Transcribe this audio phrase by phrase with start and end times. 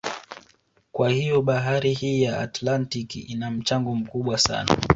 [0.91, 4.77] Kwa hiyo bahari hii ya Atlantiki ina mchango mkubwa sana